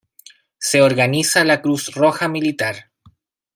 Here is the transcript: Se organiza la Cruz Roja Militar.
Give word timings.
Se 0.57 0.81
organiza 0.81 1.43
la 1.45 1.61
Cruz 1.61 1.91
Roja 1.93 2.27
Militar. 2.27 2.89